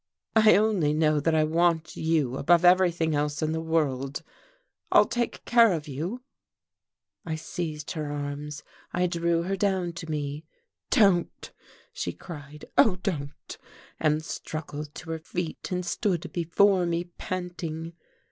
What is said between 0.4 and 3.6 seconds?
only know that I want you above everything else in